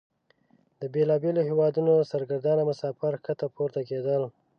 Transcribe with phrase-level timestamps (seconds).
[0.79, 4.23] د بیلابیلو هیوادونو سرګردانه مسافر ښکته پورته کیدل.